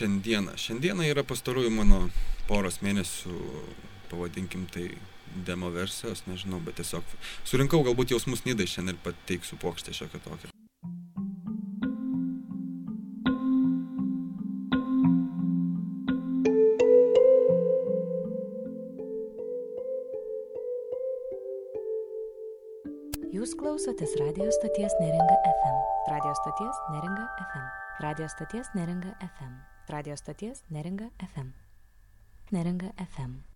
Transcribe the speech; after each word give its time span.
šiandieną. 0.00 0.56
Šiandieną 0.56 1.04
yra 1.10 1.24
pastarųjų 1.26 1.72
mano 1.74 2.06
poros 2.48 2.80
mėnesių, 2.84 3.34
pavadinkim 4.10 4.66
tai 4.72 4.88
demo 5.46 5.70
versijos, 5.70 6.24
nežinau, 6.26 6.60
bet 6.64 6.80
tiesiog 6.80 7.04
surinkau 7.46 7.84
galbūt 7.86 8.14
jausmus 8.16 8.46
nidai 8.48 8.66
šiandien 8.66 8.96
ir 8.96 9.04
pateiksiu 9.04 9.60
plokštę 9.60 9.94
šiokią 9.94 10.24
tokią. 10.24 10.54
Jūs 23.30 23.54
klausotės 23.56 24.16
radio 24.20 24.50
stoties 24.52 24.96
Neringa 25.00 25.36
FM. 25.54 25.80
Radio 26.10 26.34
stoties 26.42 26.84
Neringa 26.92 27.24
FM. 27.46 27.66
Radio 28.04 28.28
stoties 28.32 28.72
Neringa 28.74 29.14
FM. 29.36 29.69
Radio 29.90 30.16
stoties 30.16 30.62
Neringa 30.68 31.10
FM. 31.18 31.48
Neringa 32.50 32.92
FM. 32.96 33.49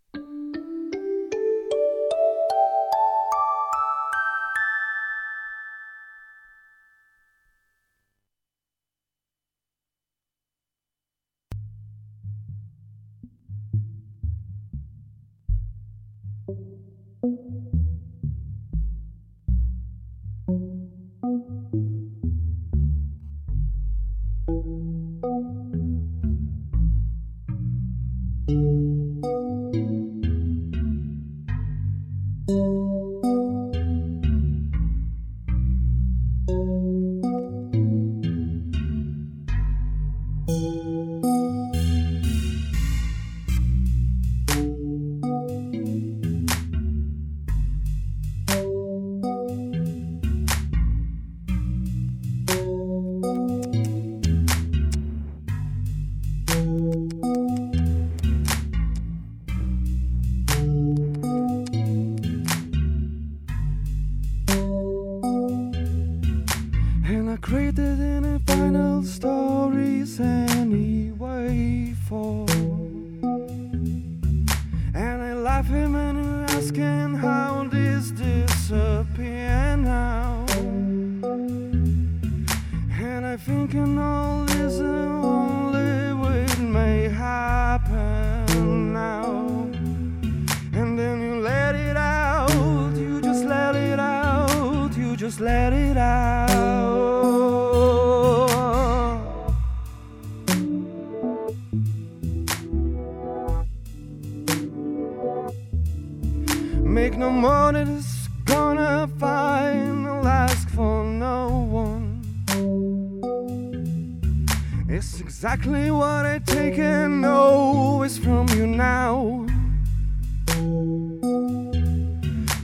It's 114.96 115.18
exactly 115.18 115.90
what 115.90 116.24
I 116.24 116.38
take 116.38 116.78
and 116.78 117.20
know 117.20 117.98
oh, 117.98 118.02
is 118.04 118.16
from 118.16 118.46
you 118.50 118.64
now. 118.64 119.44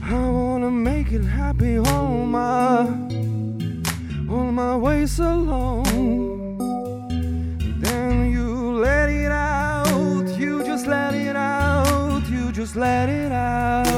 I 0.01 0.29
wanna 0.37 0.71
make 0.71 1.11
it 1.11 1.25
happy 1.25 1.77
all 1.77 2.25
my 2.25 2.87
all 4.29 4.49
my 4.53 4.77
ways 4.77 5.19
alone. 5.19 6.57
Then 7.81 8.31
you 8.31 8.79
let 8.79 9.09
it 9.09 9.33
out, 9.33 10.25
you 10.39 10.63
just 10.63 10.87
let 10.87 11.13
it 11.13 11.35
out, 11.35 12.23
you 12.29 12.53
just 12.53 12.77
let 12.77 13.09
it 13.09 13.33
out. 13.33 13.90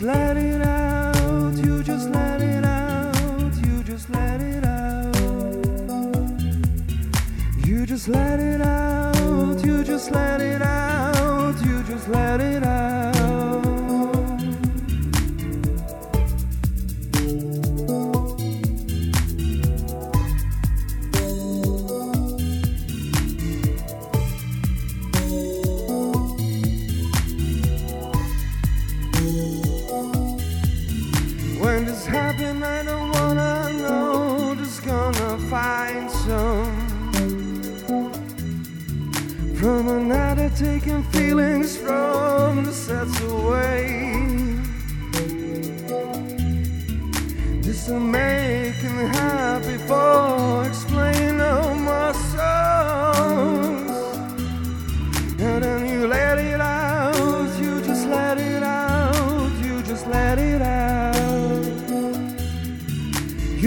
Just 0.00 0.16
let 0.16 0.36
it 0.38 0.62
out, 0.62 1.54
you 1.58 1.82
just 1.82 2.08
let 2.08 2.40
it 2.40 2.64
out, 2.64 3.54
you 3.66 3.82
just 3.84 4.08
let 4.08 4.40
it 4.40 4.64
out. 4.64 5.14
You 7.66 7.84
just 7.84 8.08
let 8.08 8.40
it 8.40 8.62
out, 8.62 8.79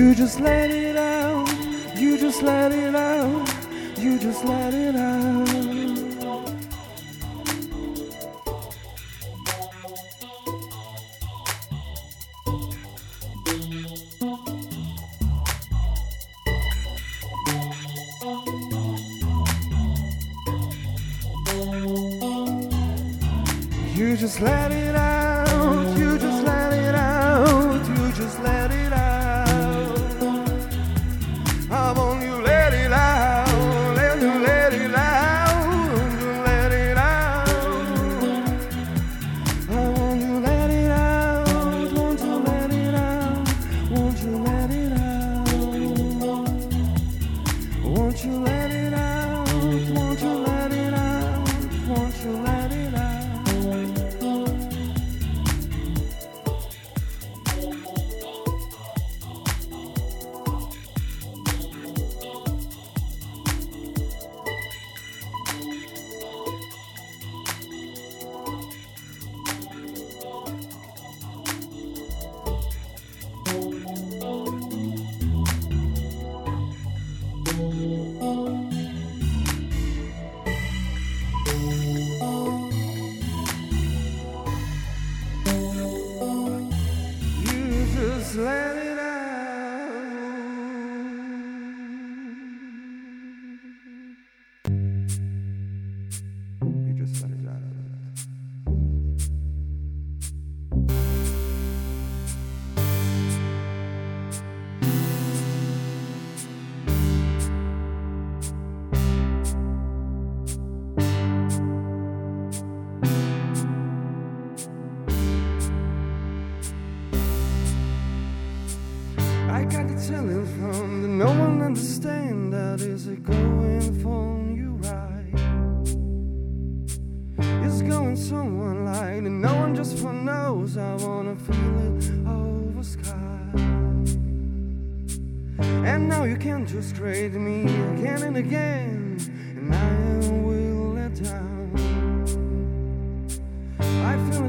You 0.03 0.13
just 0.13 0.41
let 0.41 0.69
it 0.69 0.97
out. 0.97 1.47
You 1.95 2.17
just 2.17 2.43
let 2.43 2.73
it 2.73 2.93
out. 2.93 3.47
You 3.97 4.19
just 4.19 4.43
let 4.43 4.73
it 4.73 4.97
out. 4.97 6.02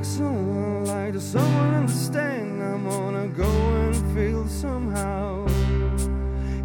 Someone 0.05 0.85
like 0.85 1.15
does 1.15 1.25
someone 1.25 1.75
understand 1.75 2.63
I'm 2.63 2.89
gonna 2.89 3.27
go 3.29 3.49
and 3.49 4.15
feel 4.15 4.47
somehow 4.47 5.47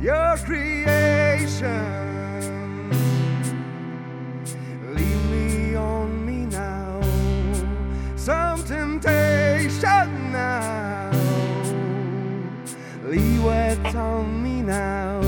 your 0.02 0.38
creation. 0.38 1.70
Leave 4.94 5.24
me 5.32 5.76
on 5.76 6.26
me 6.26 6.46
now. 6.48 7.02
Some 8.18 8.64
temptation 8.64 10.32
now. 10.32 11.12
Leave 13.04 13.46
it 13.46 13.96
on 13.96 14.44
me 14.44 14.62
now. 14.62 15.22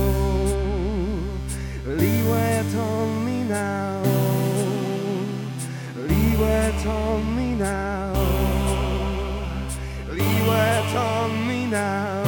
Leave 1.85 2.27
it 2.27 2.75
on 2.75 3.25
me 3.25 3.43
now. 3.43 4.01
Leave 5.95 6.41
it 6.41 6.85
on 6.85 7.25
me 7.25 7.30
it 10.53 10.95
on 10.95 11.47
me 11.47 11.65
now. 11.65 12.23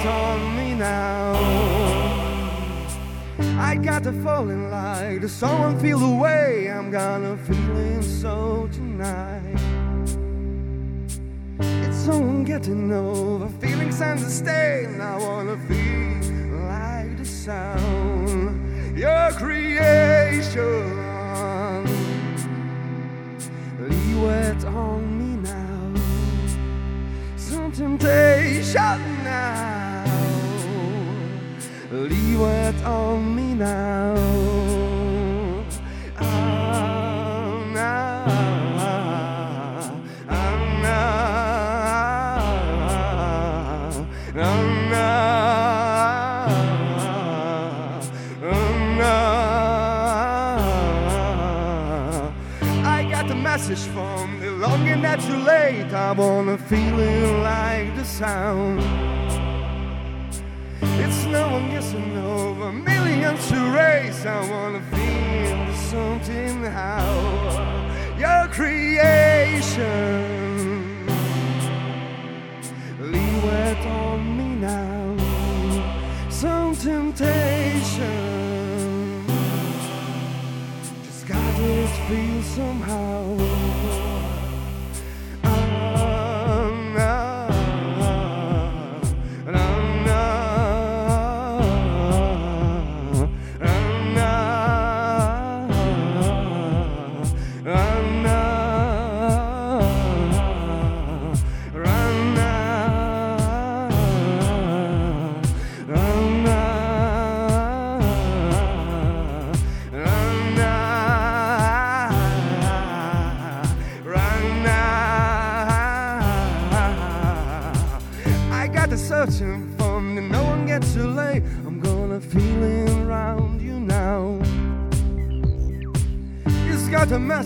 It 0.00 0.06
on 0.06 0.56
me 0.56 0.74
now. 0.74 1.32
I 3.58 3.74
got 3.76 4.02
to 4.04 4.12
fall 4.22 4.48
in 4.48 4.70
like 4.70 5.20
does 5.20 5.32
someone 5.32 5.78
feel 5.78 5.98
the 5.98 6.16
way 6.16 6.70
I'm 6.70 6.90
gonna 6.90 7.36
feeling 7.36 8.02
so 8.02 8.68
tonight? 8.72 9.60
It's 11.58 11.98
someone 11.98 12.44
getting 12.44 12.90
over. 12.92 13.48
Feelings 13.60 14.00
and 14.00 14.18
the 14.20 14.30
stain. 14.30 15.00
I 15.00 15.16
wanna 15.18 15.58
feel 15.68 16.60
like 16.68 17.18
the 17.18 17.24
sound. 17.24 18.98
Your 18.98 19.30
creation. 19.32 21.00
It 24.60 24.64
on 24.64 25.19
temptation 27.80 29.00
now. 29.24 30.04
Leave 31.90 32.40
it 32.42 32.84
on 32.84 33.34
me 33.34 33.54
now 33.54 34.69
I 55.70 56.12
wanna 56.12 56.58
feel 56.58 56.98
it 56.98 57.42
like 57.44 57.94
the 57.94 58.04
sound. 58.04 58.80
It's 60.82 61.24
no 61.26 61.48
one 61.48 61.70
guessing 61.70 62.16
over 62.18 62.72
millions 62.72 63.48
to 63.50 63.70
race. 63.70 64.26
I 64.26 64.40
wanna 64.50 64.80
feel 64.90 65.72
something 65.92 66.64
how 66.64 67.06
your 68.18 68.48
creation. 68.48 69.86
Leave 72.98 73.44
it 73.44 73.86
on 73.86 74.36
me 74.38 74.56
now. 74.56 75.16
Some 76.30 76.74
temptation. 76.74 78.08
Just 81.04 81.28
got 81.28 81.60
it 81.60 81.88
feel 82.08 82.42
somehow. 82.42 83.69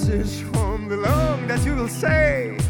Message 0.06 0.42
from 0.52 0.86
below 0.86 1.38
that 1.46 1.64
you 1.64 1.74
will 1.74 1.88
say. 1.88 2.63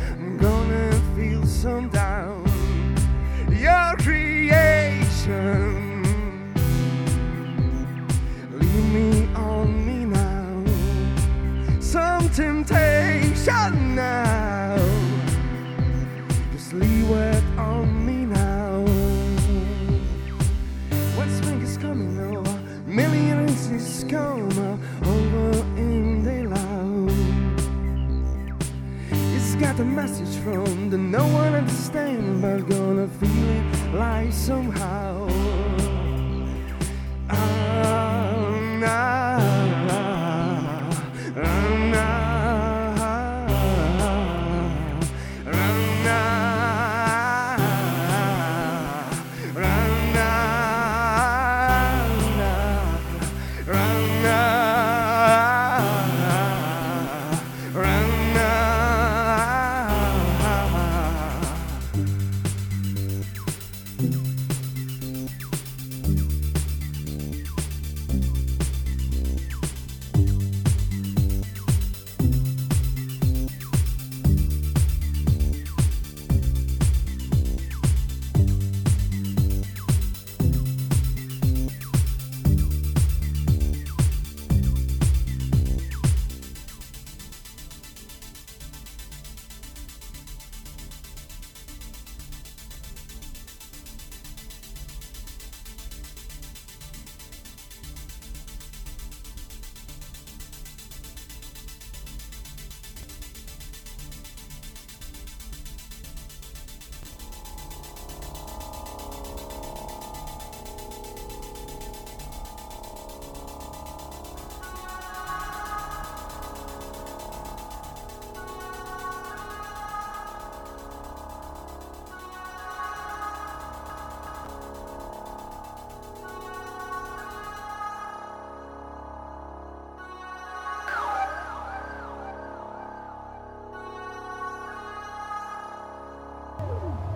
When 136.66 137.13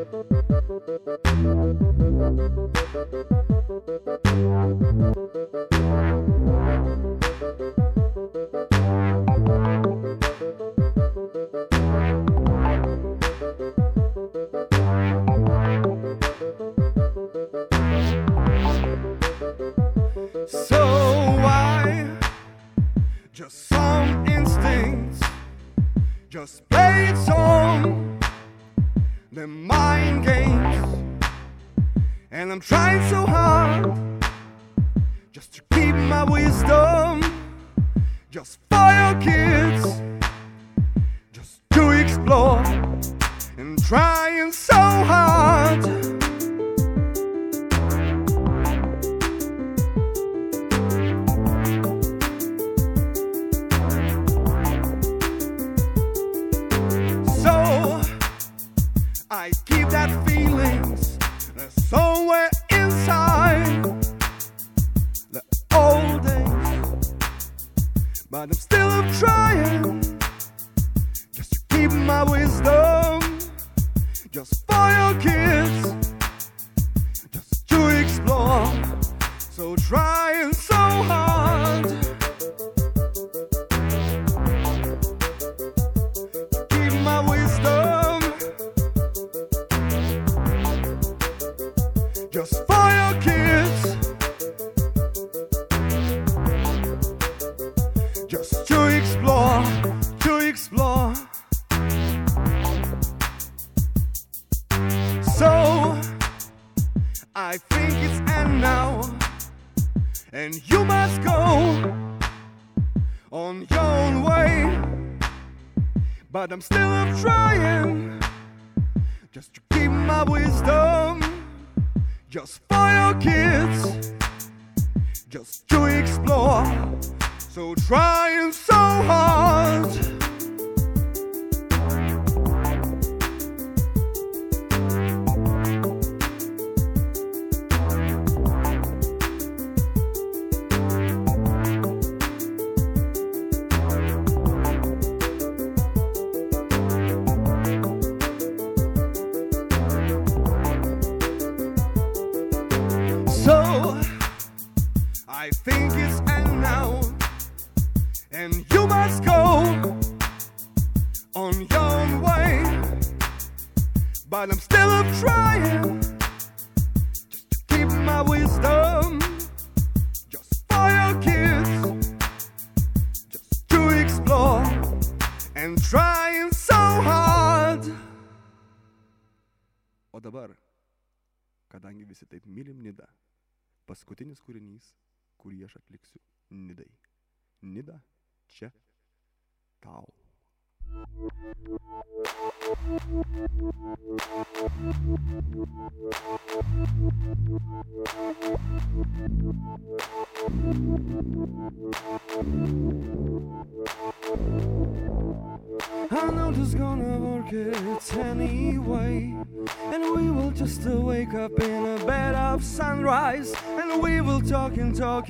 So 0.00 0.24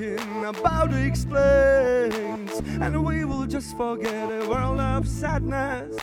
talking 0.00 0.44
about 0.44 0.94
explains. 0.94 2.58
And 2.80 3.04
we 3.04 3.24
will 3.24 3.46
just 3.46 3.76
forget 3.76 4.30
a 4.30 4.48
world 4.48 4.80
of 4.80 5.06
sadness. 5.06 5.96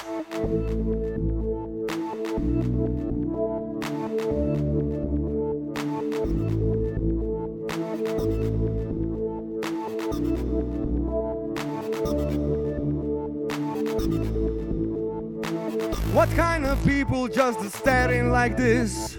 What 16.14 16.30
kind 16.30 16.66
of 16.66 16.84
people 16.84 17.28
just 17.28 17.72
staring 17.72 18.32
like 18.32 18.58
this? 18.58 19.18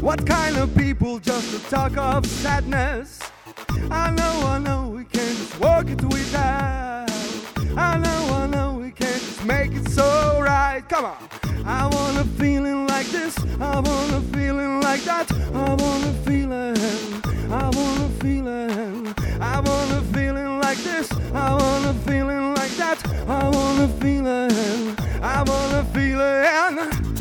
What 0.00 0.26
kind 0.26 0.56
of 0.56 0.74
people 0.76 1.18
just 1.18 1.70
talk 1.70 1.96
of 1.96 2.26
sadness? 2.26 3.29
I 3.90 4.10
know, 4.10 4.46
I 4.46 4.58
know, 4.58 4.88
we 4.88 5.04
can't 5.04 5.36
just 5.36 5.58
work 5.60 5.88
it 5.90 6.02
without. 6.02 7.10
I 7.76 7.98
know, 7.98 8.34
I 8.34 8.46
know, 8.46 8.74
we 8.74 8.90
can't 8.90 9.20
just 9.20 9.44
make 9.44 9.72
it 9.72 9.88
so 9.90 10.40
right. 10.40 10.82
Come 10.88 11.04
on. 11.06 11.16
I 11.64 11.86
want 11.86 12.18
a 12.18 12.24
feeling 12.38 12.86
like 12.86 13.06
this. 13.08 13.36
I 13.60 13.80
want 13.80 14.12
a 14.12 14.20
feeling 14.32 14.80
like 14.80 15.02
that. 15.02 15.30
I 15.32 15.74
want 15.74 16.04
a 16.04 16.12
feeling. 16.24 16.76
I 17.50 17.64
want 17.70 18.00
a 18.02 18.08
feeling. 18.20 19.14
I 19.40 19.60
want 19.60 19.92
a 19.92 20.02
feeling 20.12 20.60
like 20.60 20.78
this. 20.78 21.10
I 21.34 21.52
want 21.52 21.86
a 21.86 21.94
feeling 22.08 22.54
like 22.54 22.72
that. 22.72 22.98
I 23.28 23.48
want 23.48 23.80
a 23.80 23.88
feeling. 24.00 24.96
I 25.22 25.42
want 25.42 25.72
a 25.74 25.84
feeling. 25.92 27.19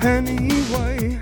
Anyway. 0.00 1.20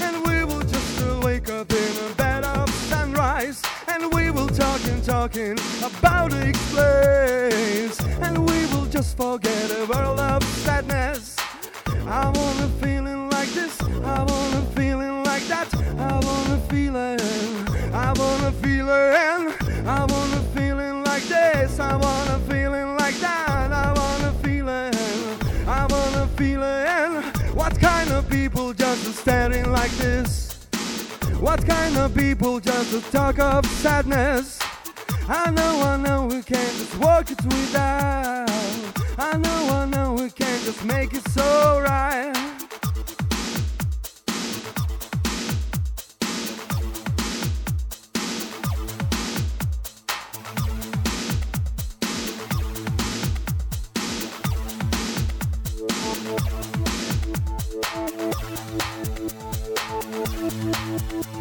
And 0.00 0.26
we 0.26 0.44
will 0.44 0.62
just 0.62 1.24
wake 1.24 1.48
up 1.50 1.70
in 1.72 2.10
a 2.10 2.14
bed 2.14 2.44
of 2.44 2.68
sunrise. 2.70 3.62
And 3.88 4.12
we 4.12 4.30
will 4.30 4.48
talk 4.48 4.80
and 4.86 5.02
talking 5.02 5.58
about 5.82 6.30
the 6.30 6.52
place. 6.70 8.00
And 8.20 8.38
we 8.48 8.66
will 8.66 8.86
just 8.86 9.16
forget 9.16 9.70
a 9.70 9.86
world 9.86 10.20
of 10.20 10.42
sadness. 10.64 11.36
I 12.06 12.26
want 12.26 12.60
a 12.60 12.68
feeling 12.80 13.30
like 13.30 13.48
this. 13.50 13.80
I 13.82 14.22
want 14.22 14.54
a 14.54 14.62
feeling 14.76 15.24
like 15.24 15.44
that. 15.48 15.72
I 15.74 16.12
want 16.26 16.48
a 16.50 16.60
feeling. 16.68 17.20
I 17.92 18.12
want 18.12 18.44
a 18.44 18.52
feeling. 18.62 19.86
I 19.86 20.04
want 20.04 20.34
a 20.34 20.42
feeling 20.54 21.04
like 21.04 21.24
this. 21.24 21.80
I 21.80 21.96
want 21.96 22.30
a 22.30 22.38
feeling 22.50 22.96
like 22.96 23.16
that. 23.20 23.47
Staring 29.28 29.70
like 29.70 29.90
this? 29.98 30.54
What 31.38 31.62
kind 31.66 31.98
of 31.98 32.14
people 32.14 32.60
just 32.60 32.92
to 32.92 33.00
talk 33.10 33.38
of 33.38 33.66
sadness? 33.66 34.58
I 35.28 35.50
know, 35.50 35.82
I 35.82 35.98
know, 35.98 36.24
we 36.24 36.40
can't 36.40 36.74
just 36.78 36.96
walk 36.96 37.30
it 37.30 37.42
without. 37.44 38.48
I 39.18 39.36
know, 39.36 39.60
I 39.80 39.84
know, 39.84 40.14
we 40.14 40.30
can't 40.30 40.62
just 40.64 40.82
make 40.82 41.12
it 41.12 41.28
so 41.28 41.82
right. 41.82 42.57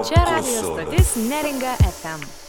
Čia 0.00 0.24
radio 0.24 0.60
stotis 0.62 1.16
Neringa 1.28 1.76
FM. 1.76 2.41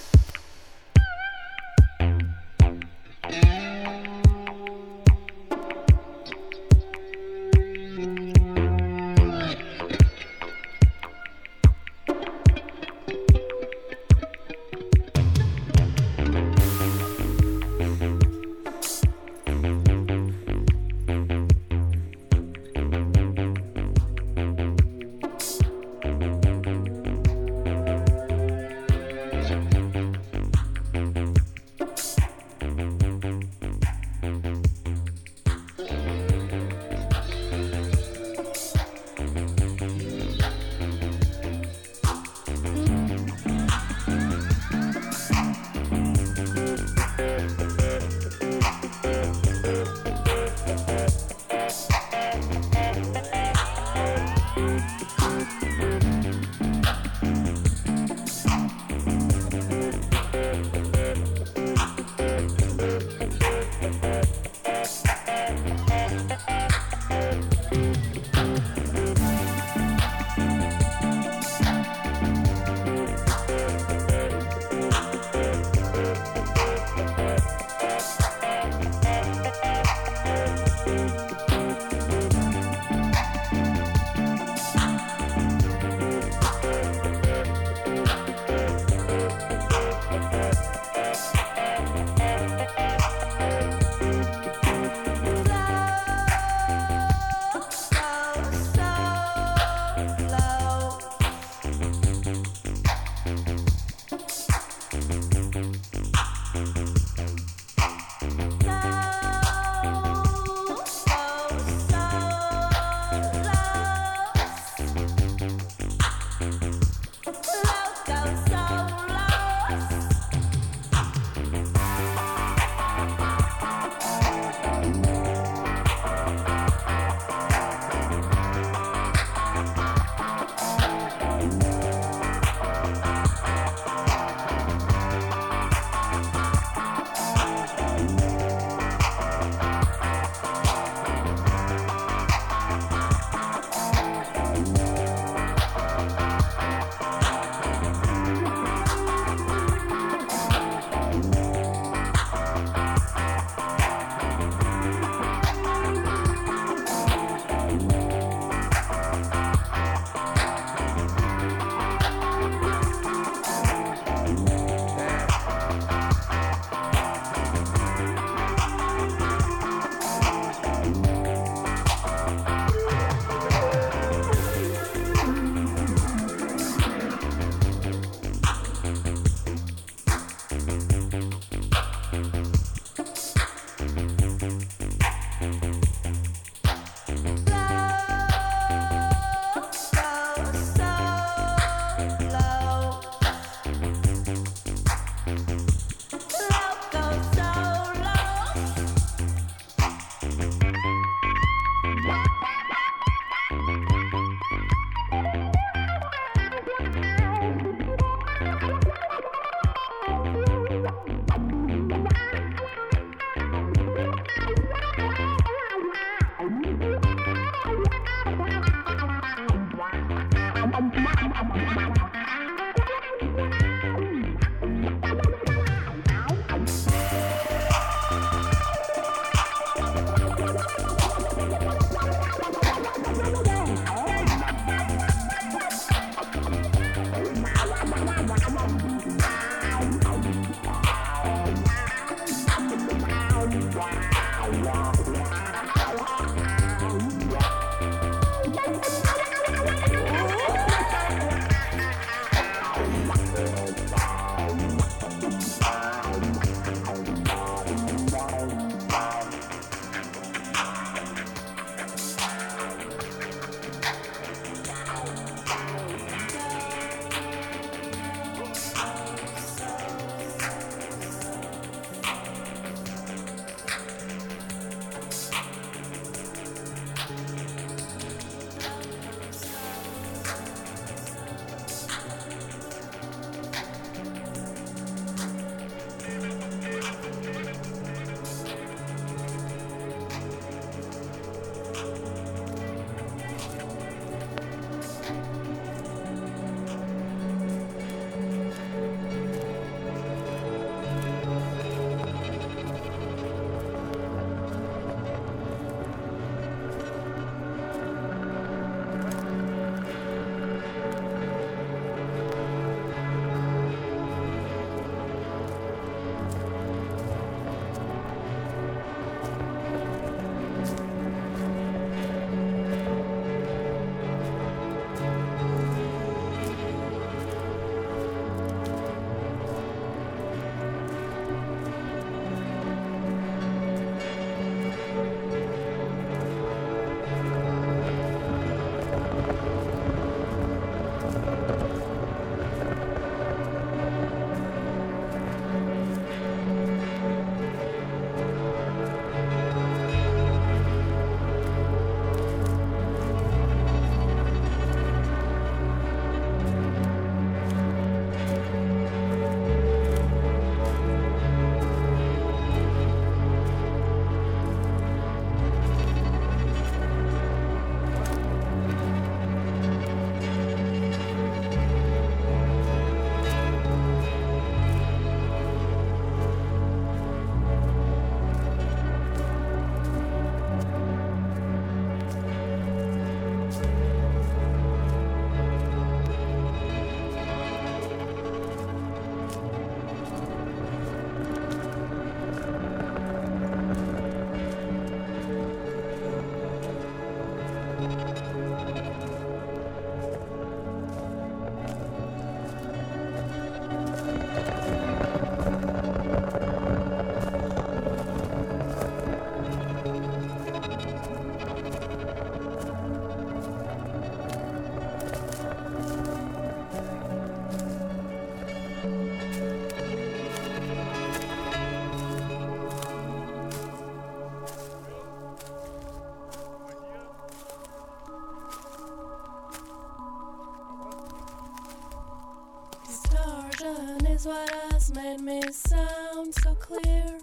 Has 434.83 434.95
made 434.95 435.21
me 435.21 435.41
sound 435.49 436.33
so 436.35 436.53
clear 436.55 437.17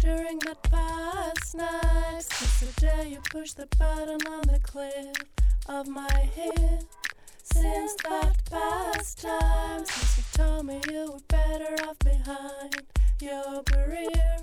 during 0.00 0.38
that 0.40 0.60
past 0.64 1.54
night. 1.54 2.22
Since 2.22 2.60
the 2.60 2.80
day 2.80 3.08
you 3.10 3.18
pushed 3.30 3.56
the 3.56 3.68
button 3.78 4.18
on 4.26 4.42
the 4.42 4.58
cliff 4.60 5.14
of 5.68 5.86
my 5.86 6.10
hip. 6.34 6.82
Since 7.42 7.94
that 8.02 8.34
past 8.50 9.22
time, 9.22 9.84
since 9.84 10.18
you 10.18 10.24
told 10.32 10.66
me 10.66 10.80
you 10.90 11.12
were 11.12 11.20
better 11.28 11.76
off 11.86 11.98
behind 12.00 12.82
your 13.20 13.62
career. 13.62 14.36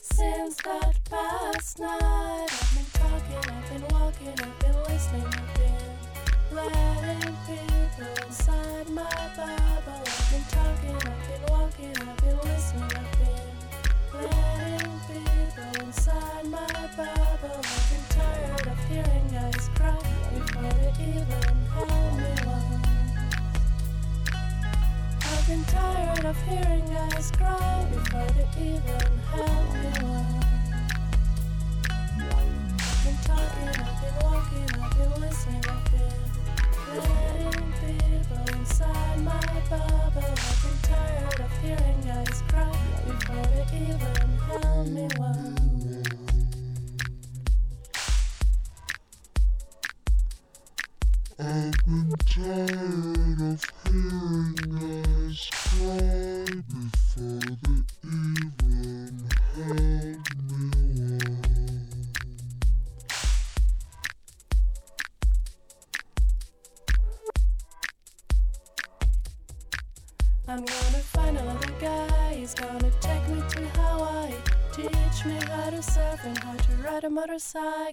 Since 0.00 0.56
that 0.64 0.98
past 1.10 1.80
night, 1.80 2.00
I've 2.00 2.74
been 2.76 2.86
talking, 2.94 3.52
I've 3.52 3.70
been 3.70 3.98
walking, 3.98 4.28
I've 4.28 4.58
been 4.60 4.82
listening, 4.84 5.26
I've 5.26 5.54
been 5.54 6.56
letting 6.56 7.36
people 7.46 8.24
inside 8.26 8.88
my 8.88 9.30
bubble. 9.36 10.02
I've 10.06 10.30
been 10.30 10.44
talking, 10.48 11.09
I've 32.82 33.06
been 33.06 33.16
talking, 33.24 33.68
I've 33.68 34.00
been 34.00 34.14
walking, 34.22 34.68
I've 34.82 34.92
been 34.98 35.12
listening, 35.20 35.64
I've 35.68 35.84
been 35.90 36.20
letting 36.96 37.69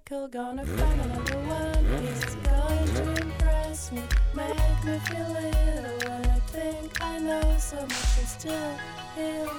motorcycle. 0.10 0.28
Gonna 0.28 0.66
find 0.66 1.02
another 1.02 1.40
one. 1.40 2.02
He's 2.02 2.36
going 2.36 2.88
to 2.96 3.22
impress 3.22 3.92
me. 3.92 4.02
Make 4.34 4.84
me 4.84 5.00
feel 5.00 5.28
little 5.30 6.10
when 6.10 6.26
I 6.26 6.40
think 6.48 7.02
I 7.02 7.20
know 7.20 7.56
so 7.58 7.82
much 7.82 8.18
and 8.20 8.28
still 8.28 8.78
he'll 9.16 9.52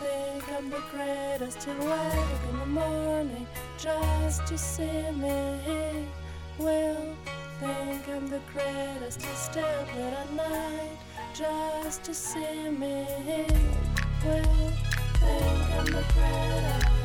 think 0.00 0.52
I'm 0.56 0.70
the 0.70 0.82
greatest. 0.90 1.60
Till 1.60 1.78
wake 1.78 2.50
in 2.50 2.58
the 2.58 2.66
morning 2.66 3.46
just 3.78 4.46
to 4.46 4.58
see 4.58 5.10
me. 5.12 5.58
He 5.64 6.62
will 6.62 7.16
think 7.60 8.08
I'm 8.08 8.28
the 8.28 8.40
greatest. 8.52 9.22
He'll 9.22 9.34
stay 9.34 9.86
late 9.96 10.14
at 10.14 10.32
night 10.32 10.98
just 11.34 12.04
to 12.04 12.14
see 12.14 12.70
me. 12.70 13.06
He 13.24 13.42
will 14.26 14.72
think 15.20 15.70
I'm 15.78 15.86
the 15.86 16.04
greatest. 16.14 17.03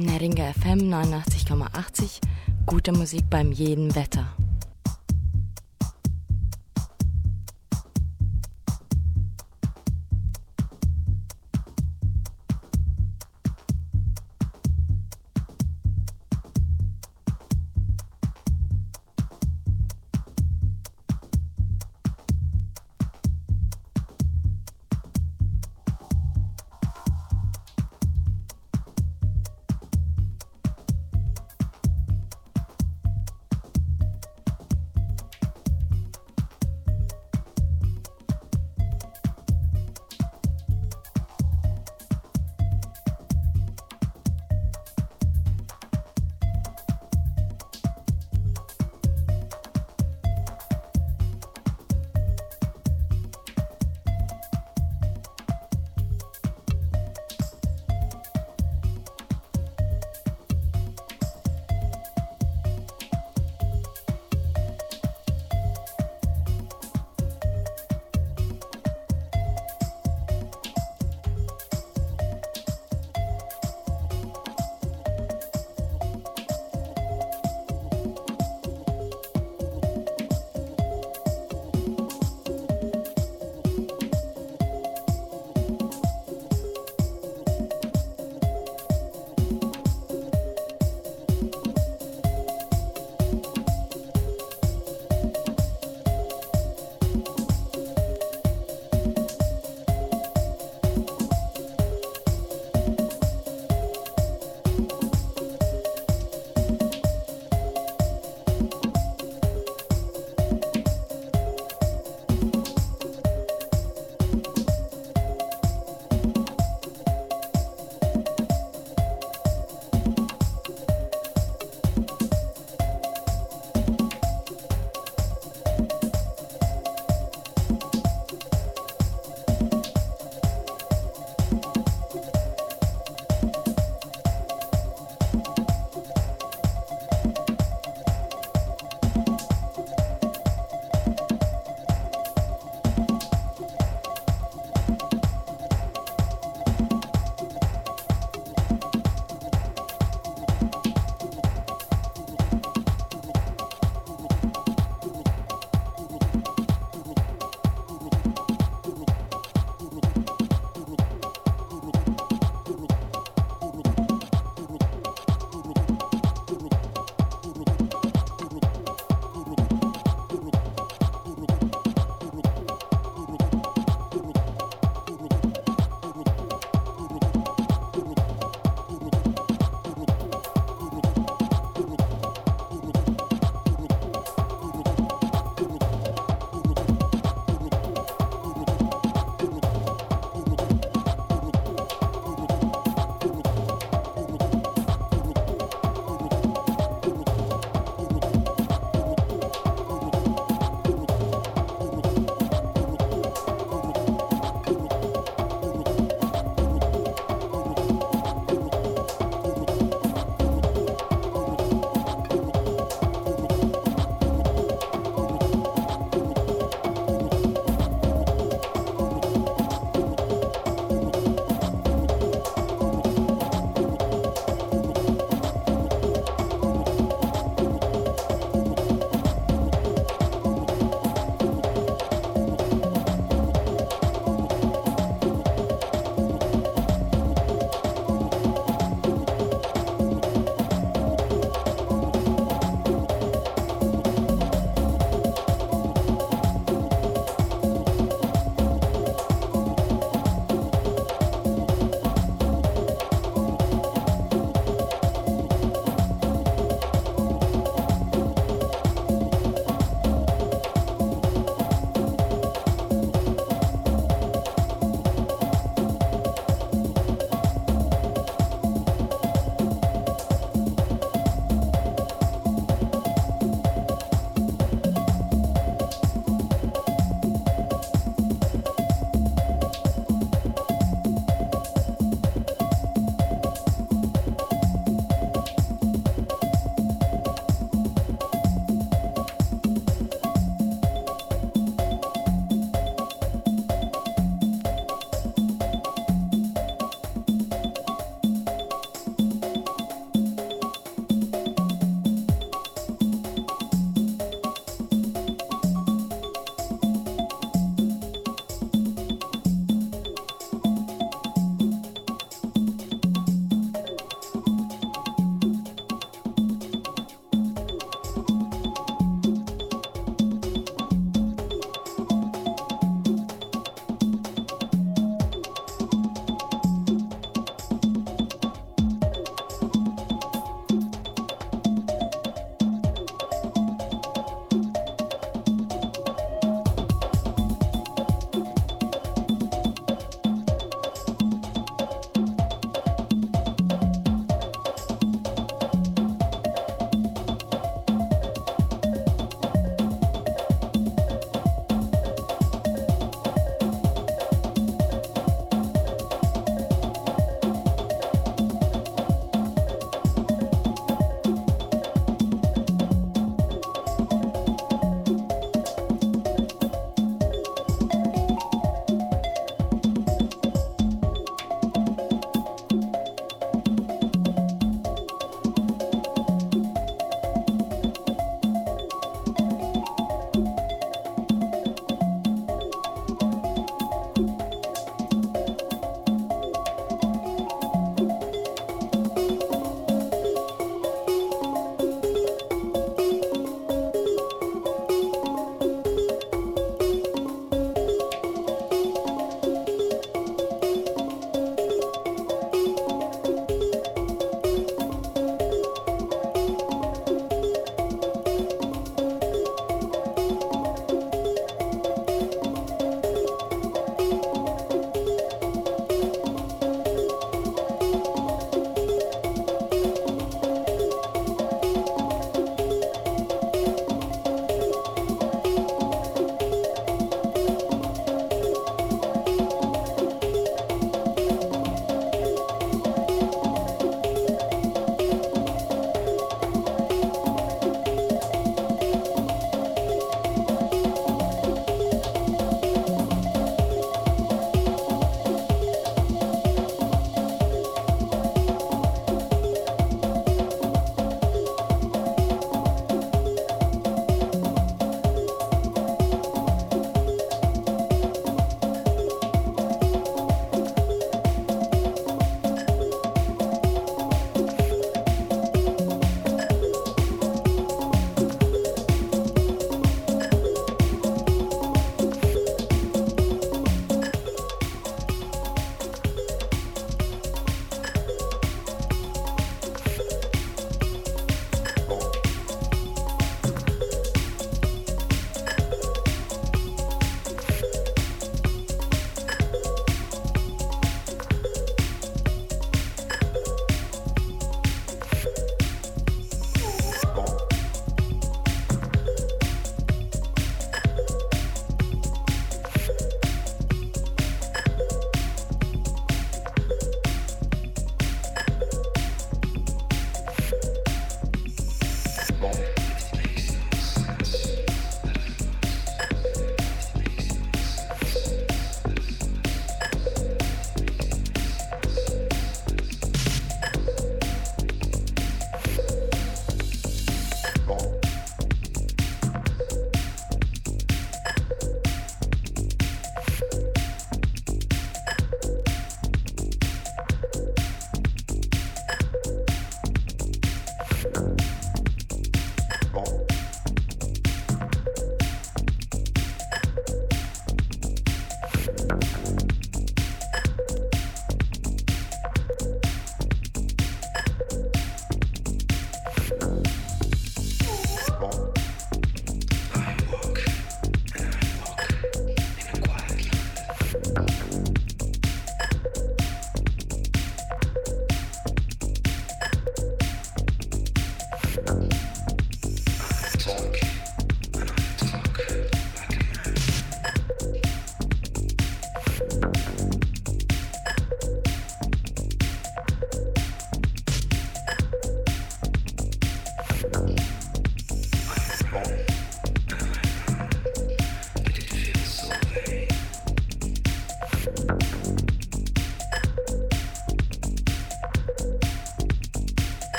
Neringa 0.00 0.52
FM 0.52 0.92
89,80. 0.92 2.20
Gute 2.66 2.92
Musik 2.92 3.28
beim 3.28 3.52
jeden 3.52 3.94
Wetter. 3.94 4.34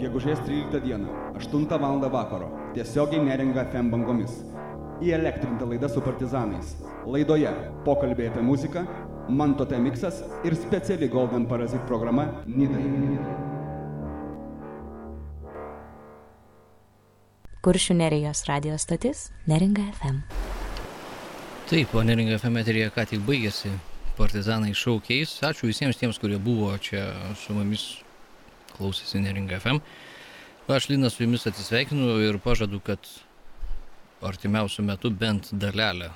Gegužės 0.00 0.40
13 0.46 0.80
dieną, 0.84 1.12
8 1.38 1.66
val. 1.80 2.00
vakaro, 2.10 2.48
tiesiogiai 2.74 3.22
neringa 3.24 3.66
FM 3.68 3.90
bangomis. 3.92 4.40
Įelektrinta 5.00 5.64
laida 5.68 5.88
su 5.88 6.00
partizanais. 6.00 6.74
Laidoje 7.06 7.52
pokalbiai 7.84 8.28
apie 8.28 8.42
muziką, 8.42 8.84
Manto 9.28 9.64
Temiksas 9.64 10.22
ir 10.44 10.56
speciali 10.56 11.08
Golden 11.08 11.46
Parazit 11.46 11.80
programa 11.86 12.26
Nidai. 12.46 12.84
Kuršių 17.60 17.94
nerijos 17.94 18.44
radijos 18.48 18.88
stotis 18.88 19.28
Neringa 19.46 19.84
FM. 20.00 20.22
Taip, 21.70 21.94
o 21.94 22.02
neringa 22.02 22.38
FM 22.40 22.56
eterija 22.64 22.90
ką 22.90 23.04
tik 23.06 23.20
baigėsi. 23.28 23.70
Partizanai 24.16 24.72
šaukiais. 24.74 25.36
Ačiū 25.46 25.68
visiems 25.70 26.00
tiems, 26.00 26.18
kurie 26.18 26.40
buvo 26.42 26.72
čia 26.82 27.04
su 27.38 27.54
mumis 27.54 27.84
klausėsi 28.80 29.20
neringa 29.22 29.60
FM. 29.60 29.82
Aš 30.70 30.88
Linas 30.90 31.16
su 31.16 31.24
jumis 31.24 31.46
atsisveikinu 31.50 32.16
ir 32.24 32.38
pažadu, 32.42 32.80
kad 32.80 33.06
artimiausiu 34.22 34.84
metu 34.86 35.10
bent 35.10 35.48
dalelę 35.52 36.10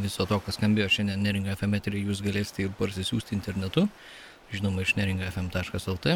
viso 0.00 0.26
to, 0.28 0.38
kas 0.44 0.56
skambėjo 0.56 0.88
šiandien 0.92 1.24
neringa 1.24 1.56
FM 1.56 1.76
eterija, 1.76 2.08
jūs 2.08 2.22
galėsite 2.24 2.64
ir 2.64 2.76
parsisiųsti 2.78 3.36
internetu. 3.36 3.88
Žinoma, 4.52 4.84
iš 4.84 4.94
neringafm.lt. 4.98 6.14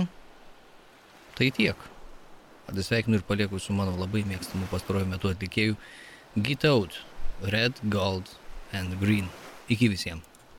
Tai 1.36 1.50
tiek. 1.58 1.88
Atsisveikinu 2.70 3.20
ir 3.20 3.26
palieku 3.26 3.60
su 3.62 3.76
mano 3.76 3.96
labai 3.96 4.24
mėgstamu 4.28 4.68
pastaruoju 4.72 5.10
metu 5.10 5.32
atlikėju 5.32 5.76
Get 6.36 6.64
Out, 6.68 7.00
Red, 7.42 7.80
Gold 7.92 8.32
and 8.72 8.98
Green. 9.00 9.28
Iki 9.72 9.92
visiems. 9.96 10.35